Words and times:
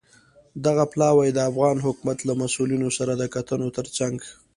دغه 0.65 0.83
پلاوی 0.91 1.29
د 1.33 1.39
افغان 1.49 1.77
حکومت 1.85 2.17
له 2.27 2.33
مسوولینو 2.41 2.89
سره 2.97 3.13
د 3.15 3.23
کتنو 3.35 3.67
ترڅنګ 3.77 4.15